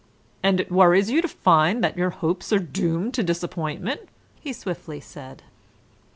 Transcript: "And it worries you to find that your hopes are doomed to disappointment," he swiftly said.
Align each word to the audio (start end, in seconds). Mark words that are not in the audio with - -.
"And 0.41 0.59
it 0.59 0.71
worries 0.71 1.11
you 1.11 1.21
to 1.21 1.27
find 1.27 1.83
that 1.83 1.95
your 1.95 2.09
hopes 2.09 2.51
are 2.51 2.57
doomed 2.57 3.13
to 3.13 3.21
disappointment," 3.23 4.09
he 4.39 4.51
swiftly 4.51 4.99
said. 4.99 5.43